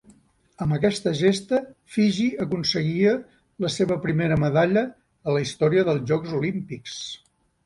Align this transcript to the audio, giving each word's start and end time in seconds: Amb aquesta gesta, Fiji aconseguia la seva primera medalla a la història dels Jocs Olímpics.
Amb 0.65 0.75
aquesta 0.75 1.11
gesta, 1.17 1.59
Fiji 1.95 2.25
aconseguia 2.45 3.11
la 3.67 3.71
seva 3.75 3.99
primera 4.07 4.39
medalla 4.45 4.85
a 5.29 5.37
la 5.37 5.45
història 5.47 5.85
dels 5.93 6.05
Jocs 6.15 6.35
Olímpics. 6.41 6.99